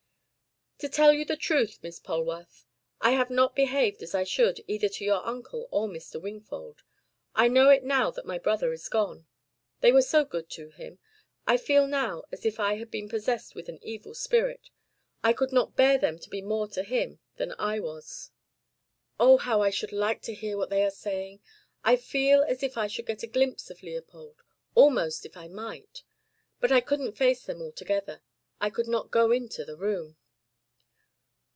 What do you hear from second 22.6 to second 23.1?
if I should